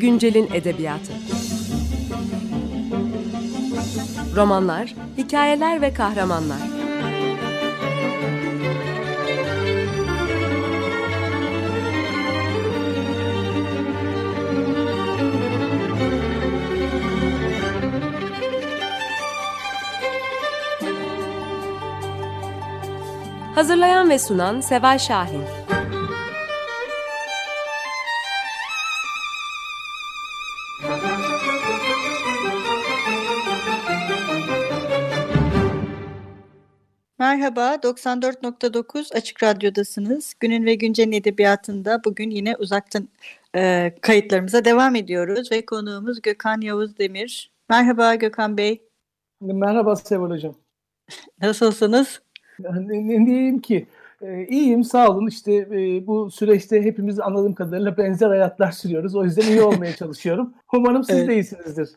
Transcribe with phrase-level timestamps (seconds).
[0.00, 1.12] Güncelin edebiyatı.
[4.36, 6.58] Romanlar, hikayeler ve kahramanlar.
[23.54, 25.59] Hazırlayan ve sunan Seval Şahin.
[37.30, 40.34] Merhaba, 94.9 Açık Radyo'dasınız.
[40.40, 43.08] Günün ve Güncel'in edebiyatında bugün yine uzaktan
[43.56, 47.50] e, kayıtlarımıza devam ediyoruz ve konuğumuz Gökhan Yavuz Demir.
[47.68, 48.82] Merhaba Gökhan Bey.
[49.40, 50.54] Merhaba Seval Hocam.
[51.42, 52.22] Nasılsınız?
[52.58, 53.86] Ne, ne diyeyim ki?
[54.22, 59.14] Ee, iyiyim sağ olun işte e, bu süreçte hepimiz anladığım kadarıyla benzer hayatlar sürüyoruz.
[59.16, 60.54] O yüzden iyi olmaya çalışıyorum.
[60.72, 61.28] Umarım siz evet.
[61.28, 61.88] de iyisinizdir.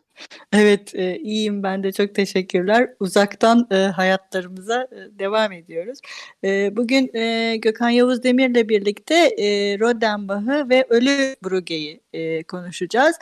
[0.54, 2.90] Evet e, iyiyim ben de çok teşekkürler.
[3.00, 6.00] Uzaktan e, hayatlarımıza e, devam ediyoruz.
[6.44, 13.16] E, bugün e, Gökhan Yavuz Demir'le birlikte e, Rodenbach'ı ve Ölü Bruge'yi e, konuşacağız.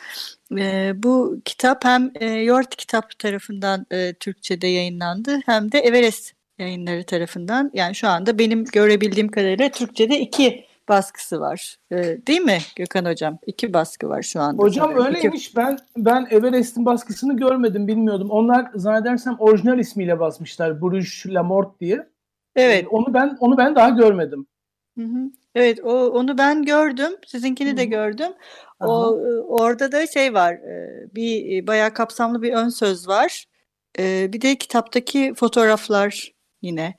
[0.58, 7.04] E, bu kitap hem e, Yort Kitap tarafından e, Türkçe'de yayınlandı hem de Everest yayınları
[7.04, 7.72] tarafından.
[7.74, 11.76] Yani şu anda benim görebildiğim kadarıyla Türkçe'de iki baskısı var.
[11.92, 13.38] Ee, değil mi Gökhan Hocam?
[13.46, 14.64] İki baskı var şu anda.
[14.64, 15.08] Hocam tabii.
[15.08, 15.48] öyleymiş.
[15.48, 15.56] İki...
[15.56, 18.30] Ben ben Everest'in baskısını görmedim, bilmiyordum.
[18.30, 20.82] Onlar zannedersem orijinal ismiyle basmışlar.
[20.82, 22.08] Bruges La Mort diye.
[22.56, 22.84] Evet.
[22.84, 24.48] Ee, onu ben onu ben daha görmedim.
[24.98, 25.32] Hı hı.
[25.56, 27.12] Evet, o onu ben gördüm.
[27.28, 28.32] Sizinkini de gördüm.
[28.80, 30.54] O orada da şey var.
[30.54, 33.46] E, bir e, bayağı kapsamlı bir ön söz var.
[34.00, 36.96] E, bir de kitaptaki fotoğraflar yine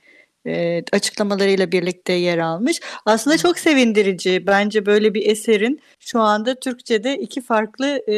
[0.47, 2.81] e, açıklamalarıyla birlikte yer almış.
[3.07, 8.15] Aslında çok sevindirici bence böyle bir eserin şu anda Türkçe'de iki farklı e,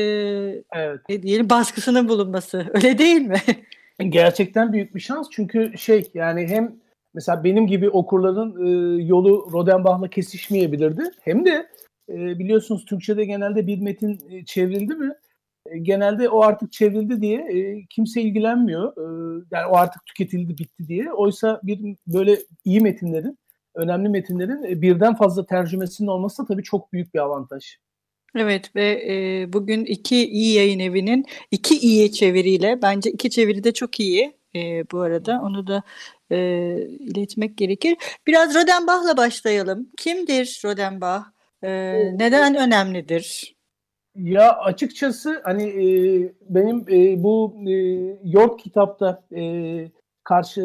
[0.72, 1.22] evet.
[1.22, 2.66] diyelim baskısının bulunması.
[2.74, 3.40] Öyle değil mi?
[4.08, 6.72] Gerçekten büyük bir şans çünkü şey yani hem
[7.14, 11.02] mesela benim gibi okurların e, yolu Rodenbach'la kesişmeyebilirdi.
[11.20, 11.68] Hem de
[12.08, 15.12] e, biliyorsunuz Türkçe'de genelde bir metin e, çevrildi mi
[15.82, 18.92] genelde o artık çevrildi diye e, kimse ilgilenmiyor.
[18.96, 19.04] E,
[19.52, 21.12] yani o artık tüketildi, bitti diye.
[21.12, 23.38] Oysa bir böyle iyi metinlerin,
[23.74, 27.76] önemli metinlerin e, birden fazla tercümesinin olması da tabii çok büyük bir avantaj.
[28.36, 33.72] Evet ve e, bugün iki iyi yayın evinin iki iyi çeviriyle bence iki çeviri de
[33.72, 35.82] çok iyi e, bu arada onu da
[36.30, 36.36] e,
[36.98, 37.96] iletmek gerekir.
[38.26, 39.88] Biraz Rodenbach'la başlayalım.
[39.96, 41.24] Kimdir Rodenbach?
[41.62, 41.70] E,
[42.18, 43.54] neden önemlidir?
[44.14, 45.86] Ya açıkçası hani e,
[46.48, 47.72] benim e, bu e,
[48.24, 49.42] York kitapta e,
[50.24, 50.60] karşı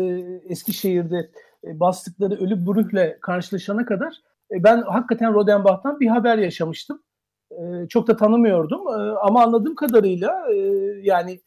[0.50, 1.30] Eskişehir'de
[1.64, 4.14] e, bastıkları Ölü Bruh'le karşılaşana kadar
[4.52, 7.04] e, ben hakikaten Rodenbach'tan bir haber yaşamıştım.
[7.52, 10.56] E, çok da tanımıyordum e, ama anladığım kadarıyla e,
[11.02, 11.40] yani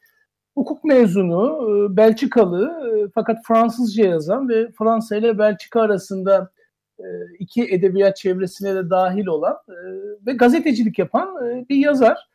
[0.54, 6.50] hukuk mezunu, e, Belçikalı e, fakat Fransızca yazan ve Fransa ile Belçika arasında
[7.38, 9.74] iki edebiyat çevresine de dahil olan e,
[10.26, 12.28] ve gazetecilik yapan e, bir yazar.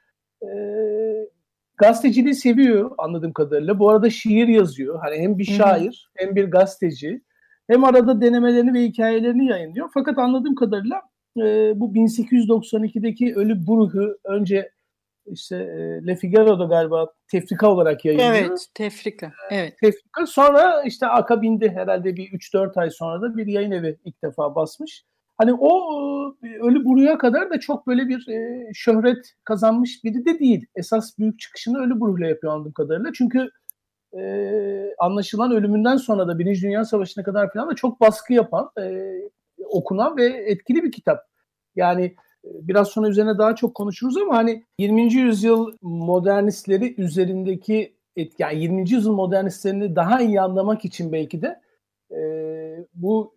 [1.78, 3.80] Gazeteciliği seviyor anladığım kadarıyla.
[3.80, 5.00] Bu arada şiir yazıyor.
[5.00, 7.22] Hani hem bir şair hem bir gazeteci.
[7.68, 9.90] Hem arada denemelerini ve hikayelerini yayınlıyor.
[9.94, 11.02] Fakat anladığım kadarıyla
[11.80, 14.72] bu 1892'deki Ölü Bruh'u önce
[15.32, 15.56] işte
[16.08, 18.32] Le Figaro'da galiba tefrika olarak yayınlıyor.
[18.34, 19.32] Evet, tefrika.
[19.52, 19.78] Evet.
[19.82, 20.28] Tefrika.
[20.28, 25.04] Sonra işte akabinde herhalde bir 3-4 ay sonra da bir yayın evi ilk defa basmış.
[25.38, 25.82] Hani o
[26.62, 30.66] ölü buruya kadar da çok böyle bir e, şöhret kazanmış biri de değil.
[30.76, 33.12] Esas büyük çıkışını ölü buruyla yapıyor anladığım kadarıyla.
[33.14, 33.50] Çünkü
[34.18, 39.14] e, anlaşılan ölümünden sonra da Birinci Dünya Savaşı'na kadar falan da çok baskı yapan, e,
[39.66, 41.20] okunan ve etkili bir kitap.
[41.76, 42.16] Yani
[42.54, 45.14] biraz sonra üzerine daha çok konuşuruz ama hani 20.
[45.14, 48.90] yüzyıl modernistleri üzerindeki et, yani 20.
[48.90, 51.62] yüzyıl modernistlerini daha iyi anlamak için belki de
[52.12, 52.20] e,
[52.94, 53.36] bu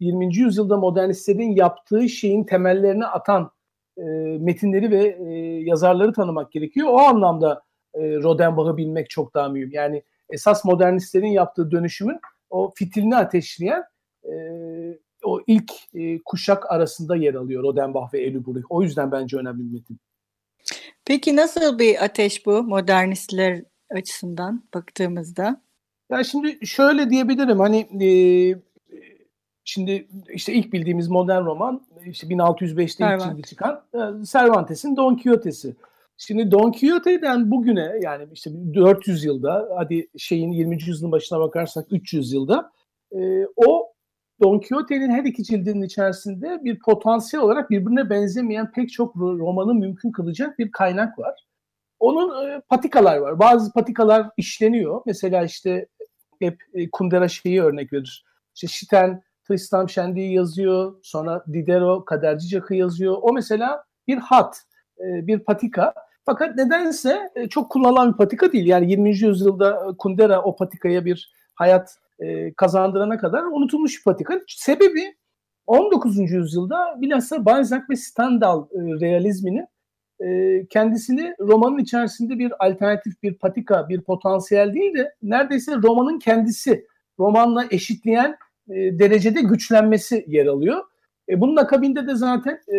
[0.00, 0.36] 20.
[0.36, 3.50] yüzyılda modernistlerin yaptığı şeyin temellerini atan
[3.96, 4.02] e,
[4.40, 5.32] metinleri ve e,
[5.64, 6.88] yazarları tanımak gerekiyor.
[6.90, 7.62] O anlamda
[7.94, 9.70] e, Rodenbach'ı bilmek çok daha mühim.
[9.72, 13.84] Yani esas modernistlerin yaptığı dönüşümün o fitilini ateşleyen
[14.24, 14.32] e,
[15.24, 18.62] o ilk e, kuşak arasında yer alıyor Rodenbach ve Elüburi.
[18.68, 19.98] O yüzden bence önemli bir metin.
[21.04, 25.62] Peki nasıl bir ateş bu modernistler açısından baktığımızda?
[26.10, 28.10] Ya şimdi şöyle diyebilirim hani e,
[29.64, 35.76] şimdi işte ilk bildiğimiz modern roman işte 1605'te ilk cildi çıkan e, Cervantes'in Don Quixote'si.
[36.16, 40.82] Şimdi Don Quixote'den bugüne yani işte 400 yılda hadi şeyin 20.
[40.82, 42.72] yüzyılın başına bakarsak 300 yılda
[43.12, 43.91] e, o
[44.42, 50.12] Don Quixote'nin her iki cildinin içerisinde bir potansiyel olarak birbirine benzemeyen pek çok romanı mümkün
[50.12, 51.46] kılacak bir kaynak var.
[52.00, 53.38] Onun e, patikalar var.
[53.38, 55.02] Bazı patikalar işleniyor.
[55.06, 55.86] Mesela işte
[56.38, 58.24] hep e, Kundera şeyi örnek verir.
[58.54, 60.94] İşte Şiten, Tristan Şendi'yi yazıyor.
[61.02, 63.16] Sonra Diderot, Kaderci Cak'ı yazıyor.
[63.22, 64.62] O mesela bir hat,
[64.98, 65.94] e, bir patika.
[66.24, 68.66] Fakat nedense e, çok kullanılan bir patika değil.
[68.66, 69.10] Yani 20.
[69.10, 74.40] yüzyılda Kundera o patikaya bir hayat e, kazandırana kadar unutulmuş bir patika.
[74.48, 75.14] Sebebi
[75.66, 76.18] 19.
[76.18, 79.66] yüzyılda bilhassa Balzac ve Stendhal e, realizminin
[80.20, 86.86] e, kendisini romanın içerisinde bir alternatif, bir patika, bir potansiyel değil de neredeyse romanın kendisi,
[87.18, 88.36] romanla eşitleyen
[88.68, 90.84] e, derecede güçlenmesi yer alıyor.
[91.28, 92.78] E, bunun akabinde de zaten e,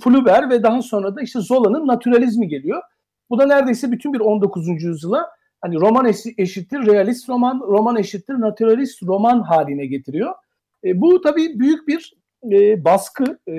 [0.00, 2.82] Flaubert ve daha sonra da işte Zola'nın naturalizmi geliyor.
[3.30, 4.68] Bu da neredeyse bütün bir 19.
[4.68, 5.30] yüzyıla
[5.64, 6.06] hani roman
[6.38, 10.34] eşittir realist roman, roman eşittir naturalist roman haline getiriyor.
[10.84, 12.14] E, bu tabii büyük bir
[12.52, 13.38] e, baskı.
[13.48, 13.54] E,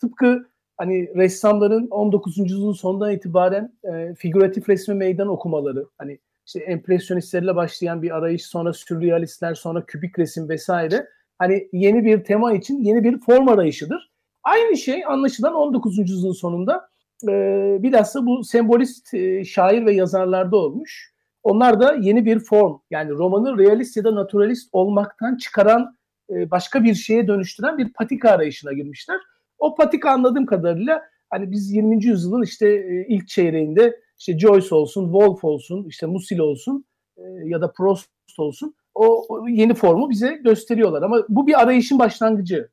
[0.00, 2.38] tıpkı hani ressamların 19.
[2.38, 8.72] yüzyılın sonundan itibaren e, figüratif resmi meydan okumaları, hani işte empresyonistlerle başlayan bir arayış, sonra
[8.72, 11.08] sürrealistler, sonra kübik resim vesaire.
[11.38, 14.10] Hani yeni bir tema için yeni bir form arayışıdır.
[14.42, 15.98] Aynı şey anlaşılan 19.
[15.98, 16.91] yüzyılın sonunda
[17.28, 21.12] e, bilhassa bu sembolist e, şair ve yazarlarda olmuş.
[21.42, 25.96] Onlar da yeni bir form yani romanı realist ya da naturalist olmaktan çıkaran
[26.30, 29.16] e, başka bir şeye dönüştüren bir patika arayışına girmişler.
[29.58, 32.04] O patika anladığım kadarıyla hani biz 20.
[32.04, 36.84] yüzyılın işte e, ilk çeyreğinde işte Joyce olsun, Wolf olsun, işte Musil olsun
[37.16, 38.08] e, ya da Proust
[38.38, 41.02] olsun o, o yeni formu bize gösteriyorlar.
[41.02, 42.68] Ama bu bir arayışın başlangıcı.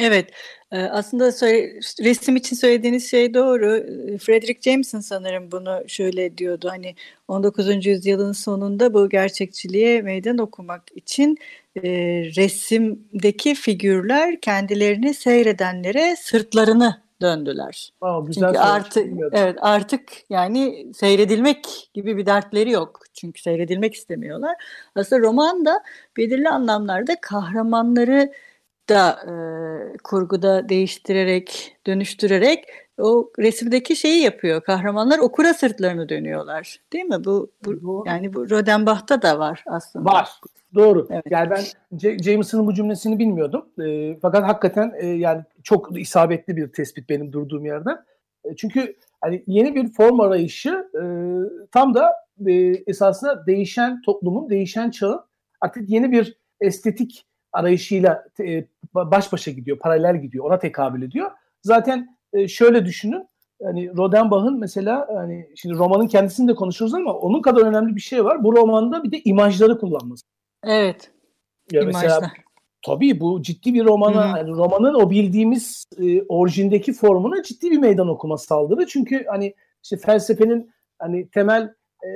[0.00, 0.30] Evet,
[0.70, 1.24] aslında
[2.04, 3.66] resim için söylediğiniz şey doğru.
[4.18, 6.68] Frederick Jameson sanırım bunu şöyle diyordu.
[6.70, 6.94] Hani
[7.28, 7.86] 19.
[7.86, 11.38] yüzyılın sonunda bu gerçekçiliğe meydan okumak için
[12.36, 17.92] resimdeki figürler kendilerini seyredenlere sırtlarını döndüler.
[18.00, 23.00] Aa, güzel Çünkü artık evet artık yani seyredilmek gibi bir dertleri yok.
[23.14, 24.54] Çünkü seyredilmek istemiyorlar.
[24.94, 25.82] Aslında roman da
[26.16, 28.32] belirli anlamlarda kahramanları
[28.88, 29.32] da e,
[30.04, 32.64] kurguda değiştirerek, dönüştürerek
[32.98, 34.60] o resimdeki şeyi yapıyor.
[34.60, 36.80] Kahramanlar okura sırtlarını dönüyorlar.
[36.92, 37.24] Değil mi?
[37.24, 40.04] Bu, bu yani bu Rodenbach'ta da var aslında.
[40.04, 40.28] Var.
[40.74, 41.06] Doğru.
[41.10, 41.24] Evet.
[41.30, 41.64] Yani ben
[42.18, 43.66] Jameson'ın bu cümlesini bilmiyordum.
[43.80, 47.90] E, fakat hakikaten e, yani çok isabetli bir tespit benim durduğum yerde.
[48.44, 51.02] E, çünkü hani yeni bir form arayışı e,
[51.72, 52.12] tam da
[52.46, 52.52] e,
[52.86, 55.20] esasında değişen toplumun, değişen çağın
[55.60, 58.64] artık yeni bir estetik arayışıyla e,
[58.94, 61.30] baş başa gidiyor, paralel gidiyor, ona tekabül ediyor.
[61.62, 63.28] Zaten e, şöyle düşünün,
[63.62, 68.24] hani Rodenbach'ın mesela hani şimdi romanın kendisini de konuşuruz ama onun kadar önemli bir şey
[68.24, 68.44] var.
[68.44, 70.26] Bu romanda bir de imajları kullanması.
[70.64, 71.10] Evet.
[71.72, 72.02] Ya İmajlar.
[72.02, 72.30] mesela
[72.86, 78.08] tabii bu ciddi bir romana, yani romanın o bildiğimiz e, orijindeki formuna ciddi bir meydan
[78.08, 78.86] okuma saldırı.
[78.86, 81.74] Çünkü hani işte felsefenin hani temel
[82.06, 82.10] e,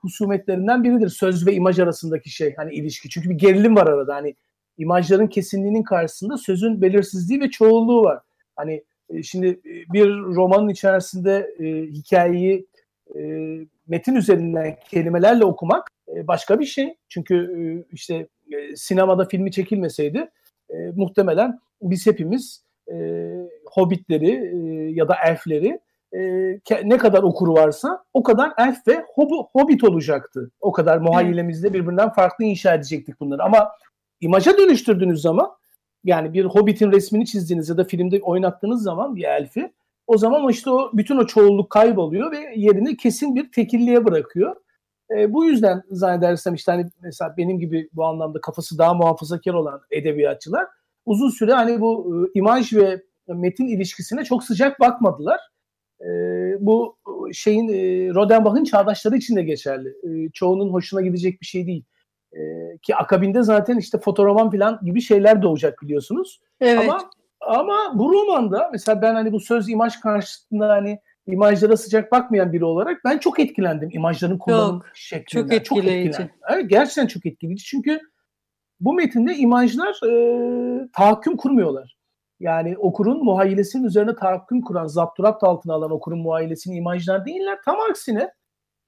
[0.00, 3.08] husumetlerinden biridir söz ve imaj arasındaki şey hani ilişki.
[3.08, 4.34] Çünkü bir gerilim var arada hani
[4.78, 8.20] imajların kesinliğinin karşısında sözün belirsizliği ve çoğulluğu var.
[8.56, 12.66] Hani e, şimdi e, bir romanın içerisinde e, hikayeyi
[13.16, 13.20] e,
[13.88, 16.94] metin üzerinden kelimelerle okumak e, başka bir şey.
[17.08, 17.60] Çünkü e,
[17.92, 20.30] işte e, sinemada filmi çekilmeseydi
[20.70, 22.96] e, muhtemelen biz hepimiz e,
[23.66, 25.80] hobbitleri e, ya da elfleri
[26.12, 26.20] e,
[26.84, 30.50] ne kadar okuru varsa o kadar elf ve hob hobbit olacaktı.
[30.60, 33.42] O kadar muhayyilemizde birbirinden farklı inşa edecektik bunları.
[33.42, 33.70] Ama
[34.20, 35.50] imaja dönüştürdüğünüz zaman
[36.04, 39.72] yani bir Hobbit'in resmini çizdiğiniz ya da filmde oynattığınız zaman bir elfi
[40.06, 44.56] o zaman işte o bütün o çoğulluk kayboluyor ve yerini kesin bir tekilliğe bırakıyor.
[45.16, 49.80] E, bu yüzden zannedersem işte hani mesela benim gibi bu anlamda kafası daha muhafazakar olan
[49.90, 50.66] edebiyatçılar
[51.08, 55.40] uzun süre hani bu e, imaj ve metin ilişkisine çok sıcak bakmadılar.
[56.00, 56.06] E,
[56.60, 56.96] bu
[57.32, 59.88] şeyin e, Rodenbach'ın çağdaşları için de geçerli.
[59.88, 61.84] E, çoğunun hoşuna gidecek bir şey değil.
[62.32, 62.40] E,
[62.82, 66.40] ki akabinde zaten işte fotoroman falan gibi şeyler doğacak biliyorsunuz.
[66.60, 66.78] Evet.
[66.78, 72.52] Ama ama bu romanda mesela ben hani bu söz imaj karşısında hani imajlara sıcak bakmayan
[72.52, 75.48] biri olarak ben çok etkilendim imajların kullanım çok, şeklinden.
[75.48, 76.18] Çok etkileyici.
[76.18, 77.64] Çok evet, gerçekten çok etkileyici.
[77.64, 78.00] Çünkü
[78.80, 81.98] bu metinde imajlar e, tahakküm kurmuyorlar.
[82.40, 87.58] Yani okurun muhayyilesinin üzerine tahakküm kuran, zapturapt altına alan okurun muhayyilesini imajlar değiller.
[87.64, 88.30] Tam aksine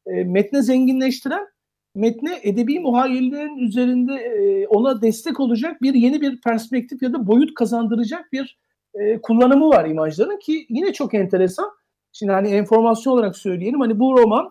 [0.06, 1.46] e, metne zenginleştiren,
[1.94, 7.54] metne edebi muhayyilelerin üzerinde e, ona destek olacak bir yeni bir perspektif ya da boyut
[7.54, 8.58] kazandıracak bir
[8.94, 11.70] e, kullanımı var imajların ki yine çok enteresan.
[12.12, 14.50] Şimdi hani enformasyon olarak söyleyelim hani bu roman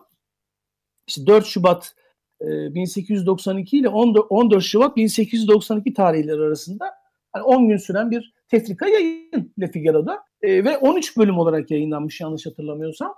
[1.06, 1.94] işte 4 Şubat
[2.40, 6.86] 1892 ile 14 Şubat 1892 tarihleri arasında
[7.32, 12.20] hani 10 gün süren bir tefrika yayın Le Figaro'da e, ve 13 bölüm olarak yayınlanmış
[12.20, 13.14] yanlış hatırlamıyorsam.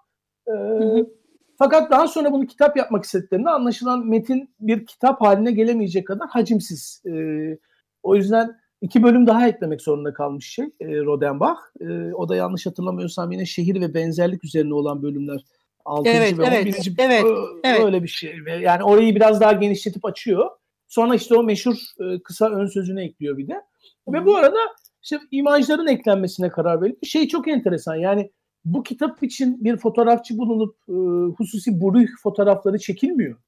[0.49, 0.53] E.
[1.63, 7.03] Fakat daha sonra bunu kitap yapmak istediklerinde anlaşılan metin bir kitap haline gelemeyecek kadar hacimsiz.
[7.07, 7.13] E,
[8.03, 8.51] o yüzden
[8.81, 11.59] iki bölüm daha eklemek zorunda kalmış şey e, Rodenbach.
[11.81, 15.45] E, o da yanlış hatırlamıyorsam yine şehir ve benzerlik üzerine olan bölümler
[15.85, 16.09] 6.
[16.09, 16.53] Evet, ve 11.
[16.53, 17.25] Evet, evet,
[17.65, 17.85] evet.
[17.85, 18.35] öyle bir şey.
[18.61, 20.51] Yani orayı biraz daha genişletip açıyor.
[20.89, 23.63] Sonra işte o meşhur e, kısa ön sözünü ekliyor bir de.
[24.09, 24.59] Ve bu arada
[25.03, 27.07] işte imajların eklenmesine karar verildi.
[27.07, 28.31] Şey çok enteresan yani
[28.65, 30.93] bu kitap için bir fotoğrafçı bulunup e,
[31.37, 33.39] hususi buruh fotoğrafları çekilmiyor.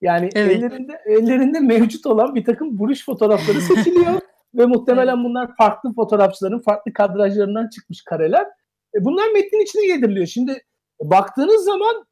[0.00, 0.56] Yani evet.
[0.56, 4.20] ellerinde ellerinde mevcut olan bir takım buruş fotoğrafları seçiliyor
[4.54, 8.46] ve muhtemelen bunlar farklı fotoğrafçıların farklı kadrajlarından çıkmış kareler.
[8.94, 10.26] E, bunlar metnin içine yediriliyor.
[10.26, 10.62] Şimdi
[11.00, 12.06] baktığınız zaman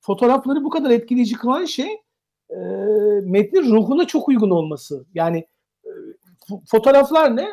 [0.00, 1.88] fotoğrafları bu kadar etkileyici kılan şey
[2.50, 2.58] e,
[3.22, 5.06] metnin ruhuna çok uygun olması.
[5.14, 5.46] Yani
[5.84, 5.90] e,
[6.70, 7.48] fotoğraflar ne?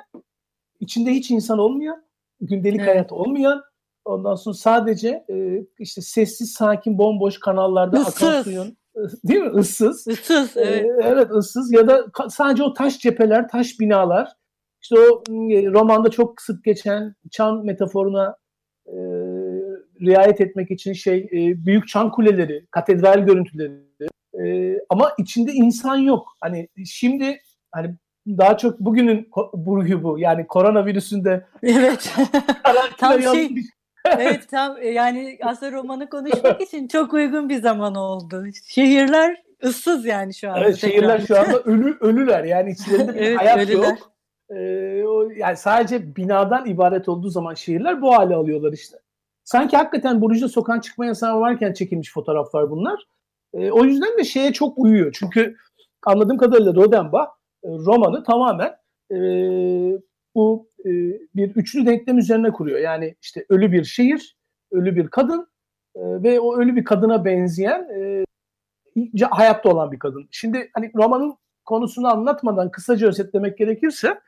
[0.79, 2.05] İçinde hiç insan olmayan,
[2.41, 2.89] gündelik evet.
[2.89, 3.63] hayat olmayan,
[4.07, 8.23] ondan sonra sadece e, işte sessiz, sakin, bomboş kanallarda ıssız.
[8.23, 8.77] akan suyun
[9.23, 9.59] değil mi?
[9.59, 10.07] Issız.
[10.07, 10.85] Issız, evet.
[10.85, 14.31] Ee, evet ıssız ya da sadece o taş cepheler, taş binalar.
[14.81, 15.23] İşte o
[15.73, 18.35] romanda çok sık geçen çan metaforuna
[18.87, 18.95] e,
[20.01, 23.87] riayet etmek için şey e, büyük çan kuleleri, katedral görüntüleri
[24.43, 26.27] e, ama içinde insan yok.
[26.41, 27.37] Hani şimdi
[27.71, 27.95] hani
[28.27, 30.19] daha çok bugünün burgu bu.
[30.19, 32.15] Yani koronavirüsünde Evet.
[32.97, 33.49] tam şey,
[34.19, 38.45] evet tam e, yani aslında romanı konuşmak için çok uygun bir zaman oldu.
[38.67, 40.59] Şehirler ıssız yani şu anda.
[40.59, 43.87] Evet şehirler şu anda ölü ölüler yani içlerinde bir evet, hayat ölüler.
[43.87, 44.11] yok.
[44.49, 48.97] Ee, o, yani sadece binadan ibaret olduğu zaman şehirler bu hale alıyorlar işte.
[49.43, 53.07] Sanki hakikaten Buruj'da sokağa çıkma yasağı varken çekilmiş fotoğraflar bunlar.
[53.53, 55.15] E, o yüzden de şeye çok uyuyor.
[55.19, 55.55] Çünkü
[56.05, 57.29] anladığım kadarıyla Rodenbach
[57.63, 58.77] e, romanı tamamen
[59.11, 59.17] e,
[60.35, 60.89] bu e,
[61.35, 62.79] bir üçlü denklem üzerine kuruyor.
[62.79, 64.37] Yani işte ölü bir şehir,
[64.71, 65.47] ölü bir kadın
[65.95, 68.25] e, ve o ölü bir kadına benzeyen e,
[69.29, 70.27] hayatta olan bir kadın.
[70.31, 74.19] Şimdi hani romanın konusunu anlatmadan kısaca özetlemek gerekirse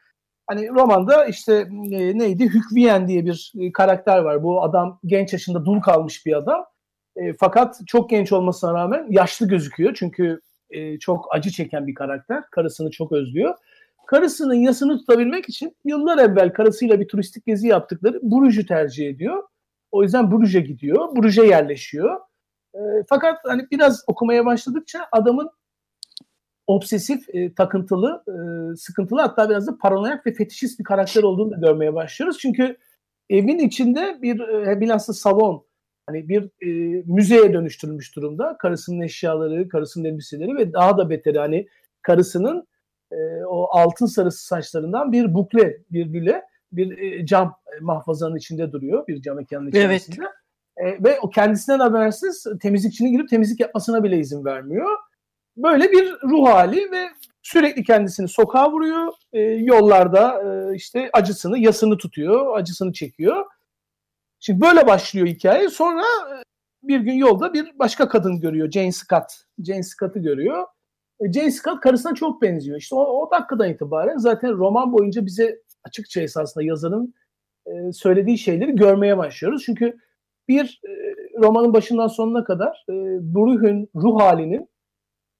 [0.47, 4.43] hani romanda işte neydi Hükviyen diye bir karakter var.
[4.43, 6.65] Bu adam genç yaşında dul kalmış bir adam.
[7.39, 9.93] Fakat çok genç olmasına rağmen yaşlı gözüküyor.
[9.99, 10.39] Çünkü
[10.99, 12.43] çok acı çeken bir karakter.
[12.51, 13.55] Karısını çok özlüyor.
[14.09, 19.43] Karısının yasını tutabilmek için yıllar evvel karısıyla bir turistik gezi yaptıkları Bruges'ü tercih ediyor.
[19.91, 21.15] O yüzden Bruges'e gidiyor.
[21.15, 22.19] Bruges'e yerleşiyor.
[22.73, 25.49] E, fakat hani biraz okumaya başladıkça adamın
[26.67, 28.33] obsesif, e, takıntılı, e,
[28.75, 32.37] sıkıntılı hatta biraz da paranoyak ve fetişist bir karakter olduğunu da görmeye başlıyoruz.
[32.39, 32.77] Çünkü
[33.29, 35.65] evin içinde bir e, bilhassa salon
[36.07, 38.57] hani bir e, müzeye dönüştürülmüş durumda.
[38.59, 41.67] Karısının eşyaları, karısının elbiseleri ve daha da beteri hani
[42.01, 42.67] karısının
[43.11, 48.71] e, o altın sarısı saçlarından bir bukle, bir lüle, bir e, cam e, mahfazanın içinde
[48.71, 49.07] duruyor.
[49.07, 50.25] Bir cam mekanın içerisinde.
[50.77, 50.99] Evet.
[50.99, 54.97] E, ve o kendisinden habersiz temizlikçinin girip temizlik yapmasına bile izin vermiyor.
[55.57, 57.07] Böyle bir ruh hali ve
[57.41, 59.13] sürekli kendisini sokağa vuruyor.
[59.33, 63.45] E, yollarda e, işte acısını, yasını tutuyor, acısını çekiyor.
[64.39, 65.69] Şimdi böyle başlıyor hikaye.
[65.69, 66.43] Sonra e,
[66.83, 68.71] bir gün yolda bir başka kadın görüyor.
[68.71, 69.25] Jane Scott.
[69.59, 70.67] Jane Scott'ı görüyor.
[71.21, 72.77] Jane Scott karısına çok benziyor.
[72.77, 77.13] İşte o, o dakikadan itibaren zaten roman boyunca bize açıkça esasında yazarın
[77.65, 79.63] e, söylediği şeyleri görmeye başlıyoruz.
[79.65, 79.97] Çünkü
[80.47, 80.91] bir e,
[81.41, 82.93] romanın başından sonuna kadar e,
[83.33, 84.69] Bruch'un ruh halinin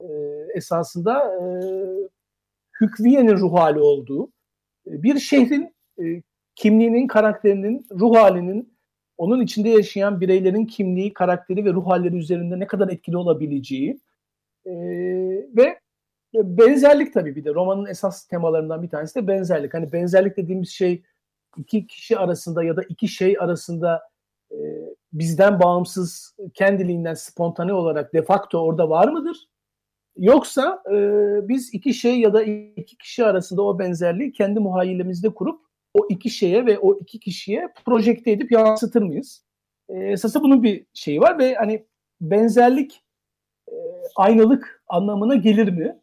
[0.01, 0.07] e,
[0.55, 1.43] esasında e,
[2.81, 4.31] Hükviye'nin ruh hali olduğu,
[4.87, 6.21] e, bir şehrin e,
[6.55, 8.73] kimliğinin, karakterinin, ruh halinin
[9.17, 13.99] onun içinde yaşayan bireylerin kimliği, karakteri ve ruh halleri üzerinde ne kadar etkili olabileceği
[14.65, 14.71] e,
[15.57, 15.79] ve
[16.33, 19.73] benzerlik tabii bir de romanın esas temalarından bir tanesi de benzerlik.
[19.73, 21.03] Hani benzerlik dediğimiz şey
[21.57, 24.01] iki kişi arasında ya da iki şey arasında
[24.51, 24.57] e,
[25.13, 29.37] bizden bağımsız kendiliğinden spontane olarak de facto orada var mıdır?
[30.17, 30.97] Yoksa e,
[31.47, 35.61] biz iki şey ya da iki kişi arasında o benzerliği kendi muhayyilemizde kurup
[35.93, 39.45] o iki şeye ve o iki kişiye projekte edip yansıtır mıyız?
[39.89, 41.85] E, esası bunun bir şeyi var ve hani
[42.21, 43.03] benzerlik
[44.15, 45.99] aynalık anlamına gelir mi?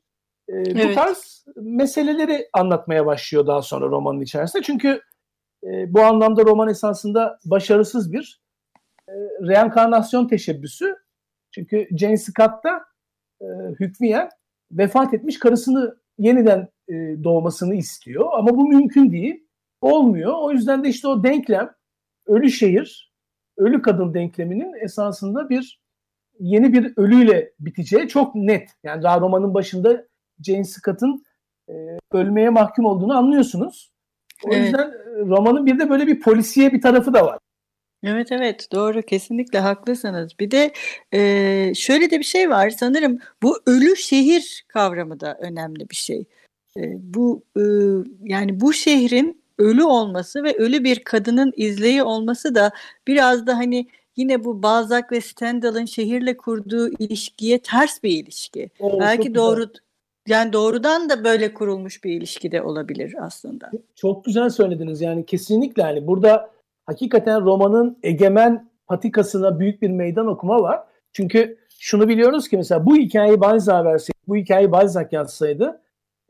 [0.48, 0.90] E, evet.
[0.90, 4.62] Bu tarz meseleleri anlatmaya başlıyor daha sonra romanın içerisinde.
[4.62, 5.00] Çünkü
[5.64, 8.40] e, bu anlamda roman esasında başarısız bir
[9.08, 9.12] e,
[9.48, 10.96] reenkarnasyon teşebbüsü.
[11.50, 12.84] Çünkü Jane Scott'ta
[13.40, 13.46] e,
[13.80, 14.28] hükmiyen
[14.72, 16.94] vefat etmiş karısını yeniden e,
[17.24, 18.26] doğmasını istiyor.
[18.32, 19.46] Ama bu mümkün değil.
[19.80, 20.34] Olmuyor.
[20.38, 21.74] O yüzden de işte o denklem
[22.26, 23.12] ölü şehir,
[23.56, 25.85] ölü kadın denkleminin esasında bir
[26.40, 28.70] yeni bir ölüyle biteceği çok net.
[28.84, 30.06] Yani daha romanın başında
[30.42, 31.24] Jane Scott'ın
[31.68, 31.72] e,
[32.12, 33.92] ölmeye mahkum olduğunu anlıyorsunuz.
[34.44, 34.64] O evet.
[34.64, 37.38] yüzden e, romanın bir de böyle bir polisiye bir tarafı da var.
[38.04, 40.32] Evet evet doğru kesinlikle haklısınız.
[40.40, 40.72] Bir de
[41.12, 46.24] e, şöyle de bir şey var sanırım bu ölü şehir kavramı da önemli bir şey.
[46.76, 47.62] E, bu e,
[48.22, 52.72] yani bu şehrin ölü olması ve ölü bir kadının izleyi olması da
[53.06, 58.70] biraz da hani yine bu Balzac ve Stendhal'ın şehirle kurduğu ilişkiye ters bir ilişki.
[58.80, 59.74] Evet, Belki doğru güzel.
[60.28, 63.70] yani doğrudan da böyle kurulmuş bir ilişki de olabilir aslında.
[63.94, 66.50] Çok güzel söylediniz yani kesinlikle yani burada
[66.86, 70.80] hakikaten romanın egemen patikasına büyük bir meydan okuma var.
[71.12, 75.80] Çünkü şunu biliyoruz ki mesela bu hikayeyi Balzac verseydi, bu hikayeyi Balzac yazsaydı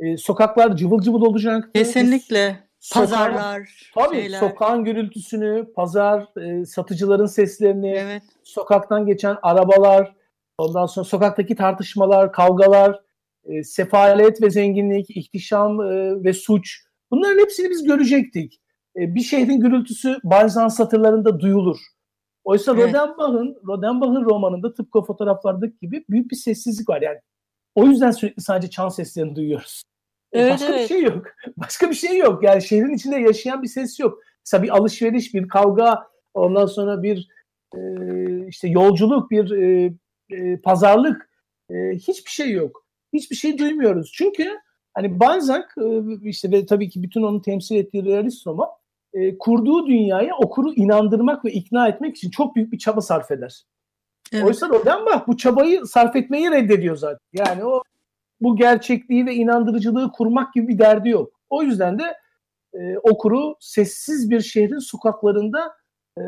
[0.01, 1.71] e, sokaklar cıvıl cıvıl olacak.
[1.75, 2.66] Kesinlikle.
[2.95, 4.39] Pazarlar, tabii şeyler.
[4.39, 8.23] sokağın gürültüsünü, pazar, e, satıcıların seslerini, evet.
[8.43, 10.17] sokaktan geçen arabalar,
[10.59, 13.01] ondan sonra sokaktaki tartışmalar, kavgalar,
[13.45, 16.83] e, sefalet ve zenginlik, ihtişam e, ve suç.
[17.11, 18.61] Bunların hepsini biz görecektik.
[18.97, 21.79] E, bir şehrin gürültüsü Balzac satırlarında duyulur.
[22.45, 22.89] Oysa evet.
[22.89, 27.03] Rodenbach'ın Rodenbach'ın romanında tıpkı fotoğraflardaki gibi büyük bir sessizlik var.
[27.03, 27.19] Yani
[27.75, 29.83] o yüzden sürekli sadece çan seslerini duyuyoruz.
[30.37, 30.83] E, evet, Başka evet.
[30.83, 31.27] bir şey yok.
[31.57, 32.43] Başka bir şey yok.
[32.43, 34.19] Yani şehrin içinde yaşayan bir ses yok.
[34.45, 37.29] Mesela bir alışveriş, bir kavga, ondan sonra bir
[37.75, 37.81] e,
[38.49, 39.93] işte yolculuk, bir e,
[40.31, 41.31] e, pazarlık
[41.71, 42.87] e, hiçbir şey yok.
[43.13, 44.13] Hiçbir şey duymuyoruz.
[44.15, 44.49] Çünkü
[44.95, 45.85] hani Balzac e,
[46.23, 48.69] işte ve tabii ki bütün onu temsil ettiği realist roman
[49.15, 53.63] e, kurduğu dünyaya okuru inandırmak ve ikna etmek için çok büyük bir çaba sarf eder.
[54.33, 54.45] Evet.
[54.45, 57.19] Oysa Rodenbach bu çabayı sarf etmeyi reddediyor zaten.
[57.33, 57.83] Yani o
[58.41, 61.41] bu gerçekliği ve inandırıcılığı kurmak gibi bir derdi yok.
[61.51, 62.17] O yüzden de
[62.75, 65.77] e, okuru sessiz bir şehrin sokaklarında
[66.19, 66.23] e,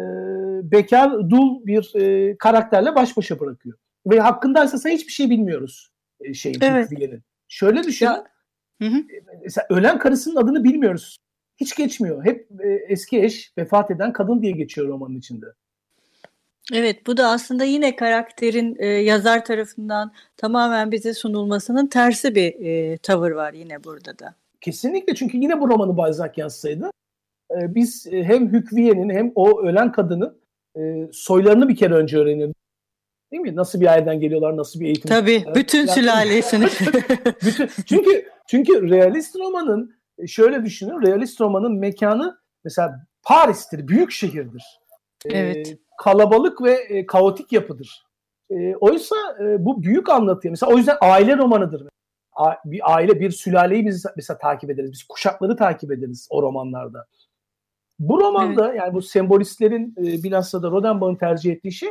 [0.72, 3.78] bekar, dul bir e, karakterle baş başa bırakıyor.
[4.06, 5.90] Ve hakkında esasında hiçbir şey bilmiyoruz
[6.20, 6.90] e, şeyin, evet.
[7.48, 8.06] Şöyle düşün.
[8.06, 8.24] Ya,
[8.82, 8.96] hı hı.
[8.96, 11.18] E, mesela ölen karısının adını bilmiyoruz
[11.60, 12.24] hiç geçmiyor.
[12.24, 15.46] Hep e, eski eş vefat eden kadın diye geçiyor romanın içinde.
[16.72, 22.98] Evet bu da aslında yine karakterin e, yazar tarafından tamamen bize sunulmasının tersi bir e,
[22.98, 24.34] tavır var yine burada da.
[24.60, 26.90] Kesinlikle çünkü yine bu romanı Balzac yazsaydı
[27.50, 30.38] e, biz e, hem Hükviye'nin hem o ölen kadının
[30.76, 32.56] e, soylarını bir kere önce öğrenirdik.
[33.32, 33.56] Değil mi?
[33.56, 35.08] Nasıl bir aileden geliyorlar, nasıl bir eğitim.
[35.08, 36.64] Tabii, bütün yani, sülalesini.
[37.44, 44.64] bütün, çünkü çünkü realist romanın e, şöyle düşünün realist romanın mekanı mesela Paris'tir, büyük şehirdir.
[45.24, 45.68] E, evet.
[45.68, 48.06] E, kalabalık ve e, kaotik yapıdır.
[48.50, 50.52] E, oysa e, bu büyük anlatıyor.
[50.52, 51.88] Mesela o yüzden aile romanıdır.
[52.32, 54.92] A, bir aile, bir sülaleyi biz mesela takip ederiz.
[54.92, 57.06] Biz kuşakları takip ederiz o romanlarda.
[57.98, 58.78] Bu romanda evet.
[58.78, 61.90] yani bu sembolistlerin e, bilhassa da Rodenbach'ın tercih ettiği şey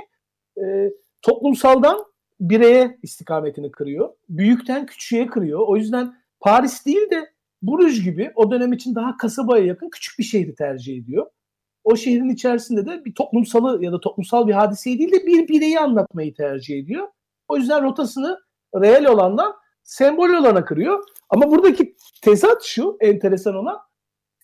[0.57, 0.91] e,
[1.21, 2.05] toplumsaldan
[2.39, 4.09] bireye istikametini kırıyor.
[4.29, 5.59] Büyükten küçüğe kırıyor.
[5.67, 10.23] O yüzden Paris değil de Bruges gibi o dönem için daha kasabaya yakın küçük bir
[10.23, 11.25] şehri tercih ediyor.
[11.87, 15.79] O şehrin içerisinde de bir toplumsalı ya da toplumsal bir hadiseyi değil de bir bireyi
[15.79, 17.07] anlatmayı tercih ediyor.
[17.47, 18.39] O yüzden rotasını
[18.75, 21.03] reel olandan sembol olana kırıyor.
[21.29, 23.77] Ama buradaki tezat şu enteresan olan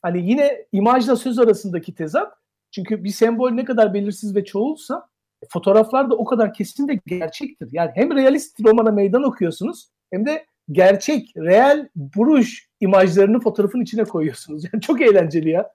[0.02, 2.34] hani yine imajla söz arasındaki tezat.
[2.72, 5.08] Çünkü bir sembol ne kadar belirsiz ve çoğulsa
[5.50, 7.70] fotoğraflar da o kadar kesin ve gerçektir.
[7.72, 14.64] Yani hem realist romana meydan okuyorsunuz hem de gerçek, real buruş imajlarını fotoğrafın içine koyuyorsunuz.
[14.74, 15.70] Yani çok eğlenceli ya.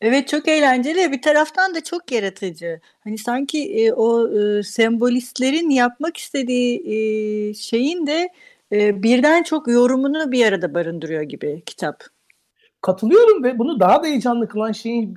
[0.00, 1.12] Evet çok eğlenceli.
[1.12, 2.80] Bir taraftan da çok yaratıcı.
[3.00, 8.28] Hani sanki e, o e, sembolistlerin yapmak istediği e, şeyin de
[8.72, 12.04] e, birden çok yorumunu bir arada barındırıyor gibi kitap.
[12.80, 15.14] Katılıyorum ve bunu daha da heyecanlı kılan şeyin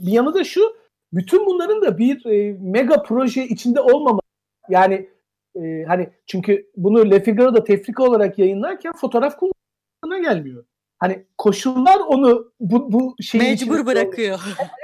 [0.00, 0.76] bir yanı da şu.
[1.12, 4.26] Bütün bunların da bir e, mega proje içinde olmaması.
[4.68, 5.08] Yani
[5.56, 10.64] e, hani çünkü bunu Le Figaro'da tefrika olarak yayınlarken fotoğraf kullanımına gelmiyor.
[11.00, 14.40] Hani koşullar onu bu, bu şeyi mecbur bırakıyor.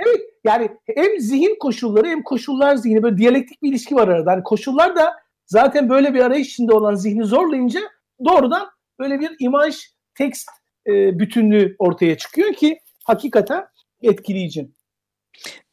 [0.06, 4.32] Evet yani hem zihin koşulları hem koşullar zihni böyle diyalektik bir ilişki var arada.
[4.32, 5.12] Hani koşullar da
[5.46, 7.80] zaten böyle bir arayış içinde olan zihni zorlayınca
[8.24, 9.76] doğrudan böyle bir imaj
[10.14, 10.48] tekst
[10.86, 13.66] e, bütünlüğü ortaya çıkıyor ki hakikaten
[14.02, 14.68] etkileyici.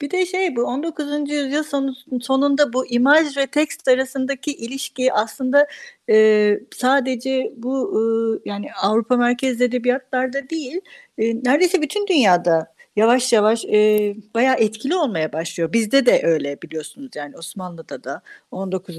[0.01, 1.29] Bir de şey bu 19.
[1.31, 5.67] yüzyıl sonu, sonunda bu imaj ve tekst arasındaki ilişki aslında
[6.09, 8.01] e, sadece bu e,
[8.49, 10.81] yani Avrupa merkezli edebiyatlarda değil
[11.17, 15.73] e, neredeyse bütün dünyada yavaş yavaş e, bayağı etkili olmaya başlıyor.
[15.73, 18.21] Bizde de öyle biliyorsunuz yani Osmanlı'da da
[18.51, 18.97] 19.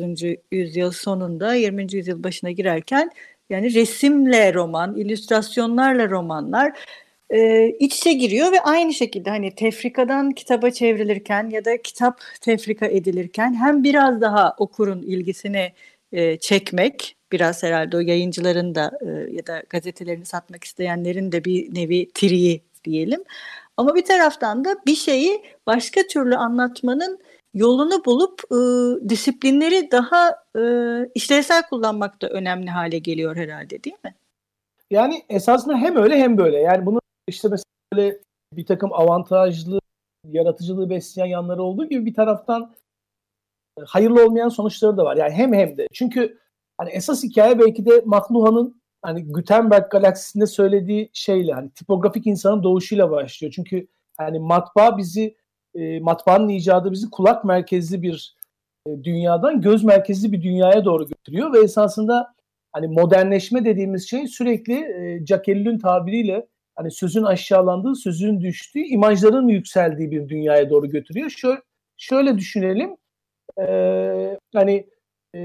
[0.50, 1.94] yüzyıl sonunda 20.
[1.94, 3.10] yüzyıl başına girerken
[3.50, 6.72] yani resimle roman, illüstrasyonlarla romanlar
[7.30, 12.86] e, iç içe giriyor ve aynı şekilde hani tefrikadan kitaba çevrilirken ya da kitap tefrika
[12.86, 15.72] edilirken hem biraz daha okurun ilgisini
[16.12, 21.74] e, çekmek biraz herhalde o yayıncıların da e, ya da gazetelerini satmak isteyenlerin de bir
[21.74, 23.24] nevi triyi diyelim.
[23.76, 27.18] Ama bir taraftan da bir şeyi başka türlü anlatmanın
[27.54, 28.58] yolunu bulup e,
[29.08, 30.62] disiplinleri daha e,
[31.14, 34.14] işlevsel kullanmak da önemli hale geliyor herhalde değil mi?
[34.90, 36.58] Yani esasında hem öyle hem böyle.
[36.58, 38.20] Yani bunu işte mesela böyle
[38.52, 39.80] bir takım avantajlı
[40.24, 42.74] yaratıcılığı besleyen yanları olduğu gibi bir taraftan
[43.78, 45.16] e, hayırlı olmayan sonuçları da var.
[45.16, 45.86] Yani hem hem de.
[45.92, 46.38] Çünkü
[46.78, 53.10] hani esas hikaye belki de Makluha'nın hani Gutenberg galaksisinde söylediği şeyle hani tipografik insanın doğuşuyla
[53.10, 53.52] başlıyor.
[53.56, 55.36] Çünkü hani matbaa bizi
[55.74, 58.36] e, matbaanın icadı bizi kulak merkezli bir
[58.86, 62.34] e, dünyadan göz merkezli bir dünyaya doğru götürüyor ve esasında
[62.72, 70.10] hani modernleşme dediğimiz şey sürekli e, Jacques tabiriyle hani sözün aşağılandığı, sözün düştüğü, imajların yükseldiği
[70.10, 71.30] bir dünyaya doğru götürüyor.
[71.30, 71.60] Şöyle,
[71.96, 72.96] şöyle düşünelim.
[73.60, 74.86] E, hani
[75.34, 75.40] e,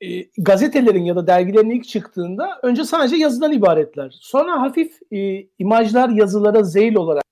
[0.00, 4.18] e, gazetelerin ya da dergilerin ilk çıktığında önce sadece yazıdan ibaretler.
[4.20, 7.24] Sonra hafif e, imajlar yazılara zeyl olarak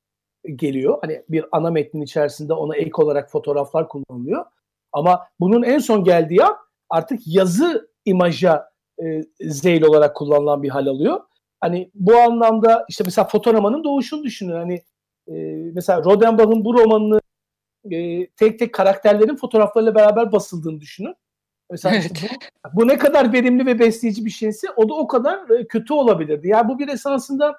[0.57, 0.99] geliyor.
[1.01, 4.45] Hani bir ana metnin içerisinde ona ek olarak fotoğraflar kullanılıyor.
[4.93, 6.57] Ama bunun en son geldiği an
[6.91, 8.71] artık yazı imaja
[9.03, 11.21] e, zeyl olarak kullanılan bir hal alıyor.
[11.61, 14.53] Hani bu anlamda işte mesela fotoğramanın doğuşunu düşünün.
[14.53, 14.83] Hani
[15.29, 15.35] e,
[15.75, 17.21] mesela Rodenbach'ın bu romanını
[17.91, 21.15] e, tek tek karakterlerin fotoğraflarıyla beraber basıldığını düşünün.
[21.71, 22.11] Mesela evet.
[22.15, 22.29] işte
[22.75, 25.93] bu, bu ne kadar verimli ve besleyici bir şeyse o da o kadar e, kötü
[25.93, 26.49] olabilirdi.
[26.49, 27.55] Yani bu bir esasında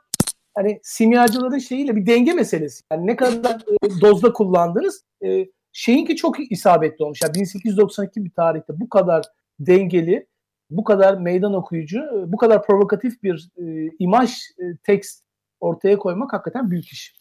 [0.55, 2.83] hani simyacıların şeyiyle bir denge meselesi.
[2.91, 7.21] Yani ne kadar e, dozda kullandınız e, şeyinki çok isabetli olmuş.
[7.21, 9.25] Yani 1892 bir tarihte bu kadar
[9.59, 10.27] dengeli,
[10.69, 15.23] bu kadar meydan okuyucu, e, bu kadar provokatif bir e, imaj, e, tekst
[15.59, 17.15] ortaya koymak hakikaten büyük iş.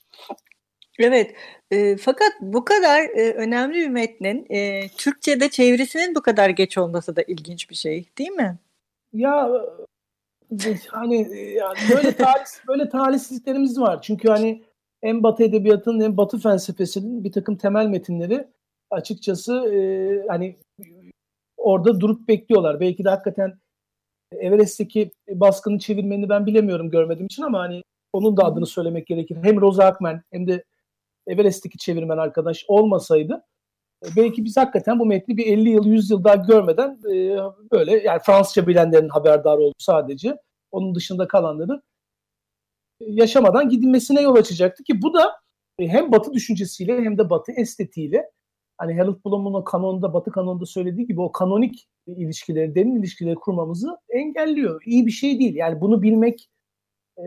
[0.98, 1.34] Evet,
[1.70, 7.16] e, fakat bu kadar e, önemli bir metnin e, Türkçe'de çevirisinin bu kadar geç olması
[7.16, 8.58] da ilginç bir şey, değil mi?
[9.12, 9.50] Ya
[10.88, 11.16] hani
[11.54, 14.02] yani böyle talih böyle talihsizliklerimiz var.
[14.02, 14.62] Çünkü hani
[15.00, 18.48] hem Batı edebiyatının hem Batı felsefesinin bir takım temel metinleri
[18.90, 19.78] açıkçası e,
[20.28, 20.56] hani
[21.68, 22.80] orada durup bekliyorlar.
[22.80, 23.58] Belki de hakikaten
[24.32, 29.38] Everest'teki baskını çevirmeni ben bilemiyorum görmediğim için ama hani onun da adını söylemek gerekir.
[29.42, 30.64] Hem Rosa Akmen hem de
[31.26, 33.44] Everest'teki çevirmen arkadaş olmasaydı
[34.06, 37.38] e, belki biz hakikaten bu metni bir 50 yıl 100 yıl daha görmeden e,
[37.72, 40.36] böyle yani Fransızca bilenlerin haberdar oldu sadece.
[40.70, 41.82] Onun dışında kalanları
[43.00, 45.40] e, yaşamadan gidilmesine yol açacaktı ki bu da
[45.80, 48.30] hem Batı düşüncesiyle hem de Batı estetiğiyle
[48.78, 53.98] hani Harold Bloom'un o kanonda, Batı kanonunda söylediği gibi o kanonik ilişkileri, derin ilişkileri kurmamızı
[54.08, 54.82] engelliyor.
[54.86, 55.54] İyi bir şey değil.
[55.54, 56.50] Yani bunu bilmek
[57.16, 57.22] e,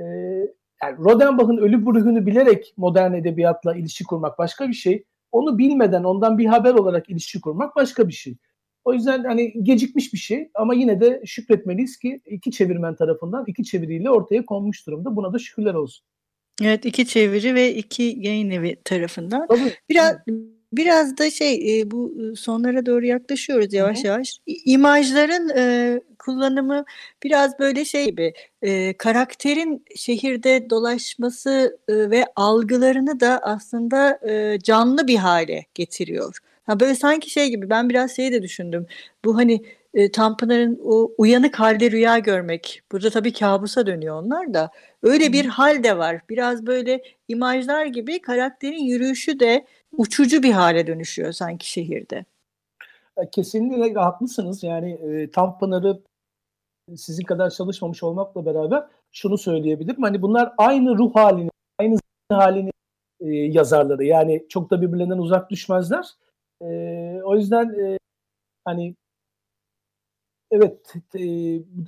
[0.84, 5.04] yani Rodenbach'ın ölü ruhunu bilerek modern edebiyatla ilişki kurmak başka bir şey.
[5.32, 8.38] Onu bilmeden ondan bir haber olarak ilişki kurmak başka bir şey.
[8.84, 13.64] O yüzden hani gecikmiş bir şey ama yine de şükretmeliyiz ki iki çevirmen tarafından iki
[13.64, 15.16] çeviriyle ortaya konmuş durumda.
[15.16, 16.06] Buna da şükürler olsun.
[16.62, 19.48] Evet iki çeviri ve iki yayın evi tarafından.
[19.48, 19.74] Tabii.
[19.90, 20.16] Biraz
[20.74, 24.08] Biraz da şey e, bu sonlara doğru yaklaşıyoruz yavaş Hı-hı.
[24.08, 24.38] yavaş.
[24.46, 26.86] İmajların e, kullanımı
[27.24, 35.08] biraz böyle şey gibi e, karakterin şehirde dolaşması e, ve algılarını da aslında e, canlı
[35.08, 36.38] bir hale getiriyor.
[36.64, 38.86] Ha böyle sanki şey gibi ben biraz şeyi de düşündüm.
[39.26, 39.62] Bu hani
[39.94, 42.82] e, Tanpınar'ın o uyanık halde rüya görmek.
[42.92, 44.72] Burada tabii kabusa dönüyor onlar da.
[45.04, 46.22] Öyle bir hal de var.
[46.30, 49.66] Biraz böyle imajlar gibi karakterin yürüyüşü de
[49.98, 52.26] uçucu bir hale dönüşüyor sanki şehirde.
[53.18, 54.64] E, kesinlikle haklısınız.
[54.64, 56.02] Yani e, Tanpınar'ı
[56.96, 60.04] sizin kadar çalışmamış olmakla beraber şunu söyleyebilirim.
[60.04, 61.50] Hani bunlar aynı ruh halini,
[61.80, 61.98] aynı
[62.32, 62.72] halini
[63.20, 64.06] e, yazarları.
[64.06, 66.06] Yani çok da birbirlerinden uzak düşmezler.
[66.62, 66.66] E,
[67.24, 67.98] o yüzden e,
[68.66, 68.96] hani
[70.52, 71.20] evet e,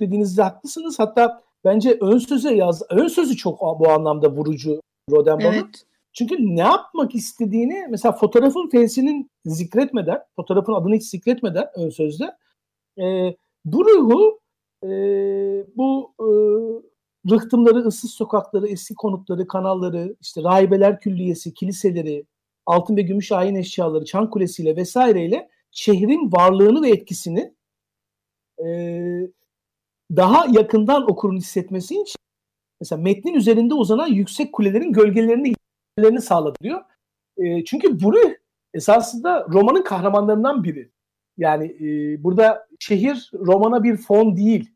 [0.00, 0.98] dediğinizde haklısınız.
[0.98, 5.52] Hatta bence ön söze yaz ön sözü çok bu anlamda vurucu Rodenbach'ın.
[5.52, 5.84] Evet.
[6.14, 12.36] Çünkü ne yapmak istediğini mesela fotoğrafın felsinin zikretmeden, fotoğrafın adını hiç zikretmeden ön sözde
[12.98, 14.40] e, bu ruhu
[14.84, 14.88] e,
[15.76, 16.28] bu e,
[17.30, 22.24] rıhtımları, ıssız sokakları, eski konutları, kanalları, işte rahibeler külliyesi, kiliseleri,
[22.66, 27.54] altın ve gümüş ayin eşyaları, çan kulesiyle vesaireyle şehrin varlığını ve etkisini
[28.64, 28.68] e,
[30.16, 32.16] daha yakından okurun hissetmesi için
[32.80, 35.54] mesela metnin üzerinde uzanan yüksek kulelerin gölgelerini
[35.96, 36.80] gölgelerini sağladı diyor.
[37.36, 38.34] E, çünkü Brüh
[38.74, 40.90] esasında romanın kahramanlarından biri.
[41.36, 44.70] Yani e, burada şehir romana bir fon değil.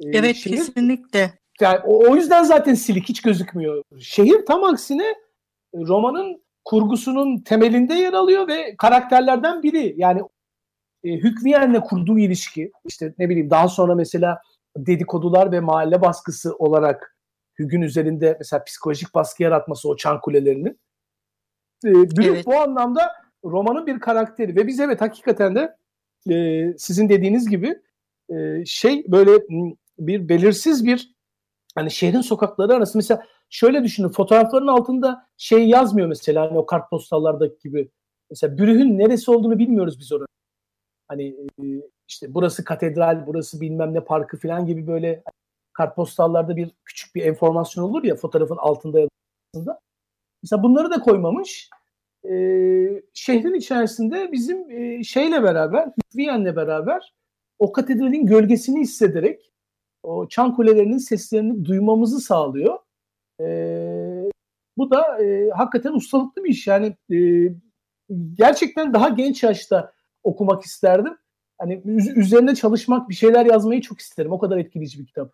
[0.00, 1.32] E, evet şehir, kesinlikle.
[1.60, 3.82] Yani o, o yüzden zaten silik hiç gözükmüyor.
[4.00, 5.14] Şehir tam aksine e,
[5.74, 9.94] romanın kurgusunun temelinde yer alıyor ve karakterlerden biri.
[9.96, 10.22] Yani
[11.04, 14.40] e, Hükviyen'le kurduğu ilişki işte ne bileyim daha sonra mesela
[14.76, 17.15] dedikodular ve mahalle baskısı olarak
[17.58, 20.80] Hügün üzerinde mesela psikolojik baskı yaratması o çan kulelerinin.
[21.84, 21.90] E,
[22.22, 22.46] evet.
[22.46, 23.12] bu anlamda
[23.44, 25.76] romanın bir karakteri ve biz evet hakikaten de
[26.30, 27.82] e, sizin dediğiniz gibi
[28.28, 29.32] e, şey böyle
[29.98, 31.14] bir belirsiz bir
[31.74, 37.58] hani şehrin sokakları arası mesela şöyle düşünün fotoğrafların altında şey yazmıyor mesela hani o kartpostallardaki
[37.68, 37.90] gibi.
[38.30, 40.26] Mesela Brüh'ün neresi olduğunu bilmiyoruz biz orada.
[41.08, 41.26] Hani
[41.62, 41.64] e,
[42.08, 45.22] işte burası katedral, burası bilmem ne parkı falan gibi böyle
[45.76, 49.08] kartpostallarda bir küçük bir enformasyon olur ya fotoğrafın altında ya
[49.54, 49.80] da
[50.42, 51.70] Mesela bunları da koymamış.
[52.24, 57.14] Ee, şehrin içerisinde bizim e, şeyle beraber, Viyen'le beraber
[57.58, 59.52] o katedralin gölgesini hissederek
[60.02, 62.78] o çan kulelerinin seslerini duymamızı sağlıyor.
[63.40, 63.46] E,
[64.76, 66.66] bu da e, hakikaten ustalıklı bir iş.
[66.66, 67.18] Yani e,
[68.34, 69.92] gerçekten daha genç yaşta
[70.24, 71.18] okumak isterdim.
[71.58, 71.82] Hani
[72.16, 74.32] üzerine çalışmak, bir şeyler yazmayı çok isterim.
[74.32, 75.32] O kadar etkileyici bir kitap.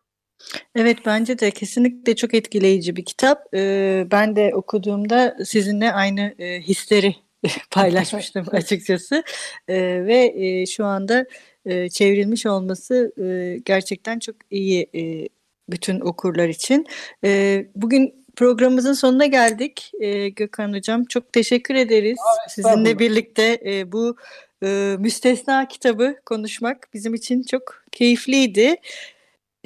[0.74, 3.54] Evet bence de kesinlikle çok etkileyici bir kitap.
[3.54, 7.14] Ee, ben de okuduğumda sizinle aynı e, hisleri
[7.70, 9.24] paylaşmıştım açıkçası.
[9.68, 11.26] Ee, ve e, şu anda
[11.66, 15.28] e, çevrilmiş olması e, gerçekten çok iyi e,
[15.68, 16.86] bütün okurlar için.
[17.24, 21.04] E, bugün programımızın sonuna geldik e, Gökhan Hocam.
[21.04, 22.18] Çok teşekkür ederiz.
[22.18, 24.16] Aa, Sizinle birlikte e, bu
[24.62, 28.76] e, müstesna kitabı konuşmak bizim için çok keyifliydi.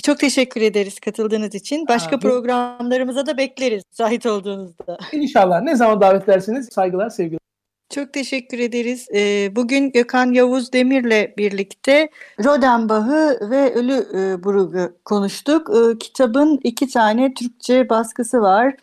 [0.02, 1.88] Çok teşekkür ederiz katıldığınız için.
[1.88, 4.98] Başka Aa, programlarımıza da bekleriz zahit olduğunuzda.
[5.12, 5.62] İnşallah.
[5.62, 7.38] Ne zaman davet ederseniz saygılar, sevgiler.
[7.90, 9.08] Çok teşekkür ederiz.
[9.56, 12.08] Bugün Gökhan Yavuz Demir'le birlikte
[12.44, 14.06] Rodenbach'ı ve Ölü
[14.44, 15.70] Brug'u konuştuk.
[16.00, 18.74] Kitabın iki tane Türkçe baskısı var.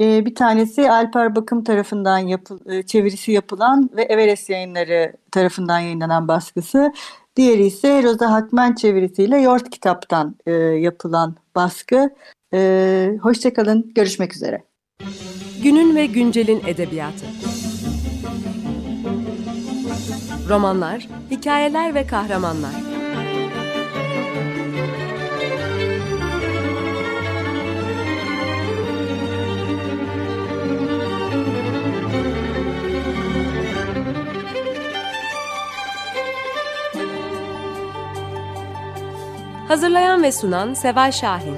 [0.00, 6.92] Bir tanesi Alper Bakım tarafından yapı, çevirisi yapılan ve Everest yayınları tarafından yayınlanan baskısı.
[7.36, 10.36] Diğeri ise Roza Hakmen çevirisiyle Yort Kitap'tan
[10.78, 12.10] yapılan baskı.
[13.22, 14.64] Hoşçakalın, görüşmek üzere.
[15.62, 17.26] Günün ve güncelin edebiyatı
[20.48, 22.91] romanlar, hikayeler ve kahramanlar.
[39.72, 41.56] Hazırlayan ve sunan Seval Şahin.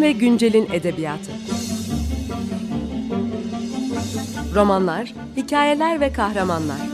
[0.00, 1.32] ve güncelin edebiyatı.
[4.54, 6.93] Romanlar, hikayeler ve kahramanlar.